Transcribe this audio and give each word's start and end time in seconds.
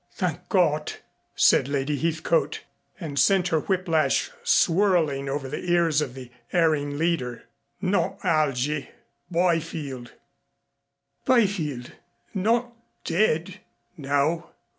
"Thank 0.15 0.49
God!" 0.49 0.93
said 1.35 1.67
Lady 1.67 1.95
Heathcote, 1.95 2.61
and 2.99 3.19
sent 3.19 3.49
her 3.49 3.59
whiplash 3.59 4.31
swirling 4.41 5.29
over 5.29 5.47
the 5.47 5.63
ears 5.69 6.01
of 6.01 6.15
the 6.15 6.31
erring 6.51 6.97
leader. 6.97 7.43
"Not 7.81 8.17
Algy 8.25 8.89
Byfield" 9.29 10.13
"Byfield 11.27 11.91
not 12.33 12.71
dead?" 13.03 13.59
"No. 13.95 14.49